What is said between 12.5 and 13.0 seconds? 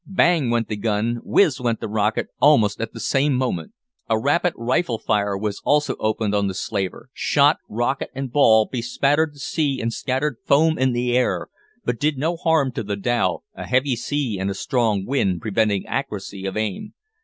to the